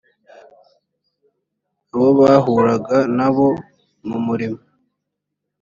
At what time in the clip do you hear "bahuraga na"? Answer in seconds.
2.19-3.27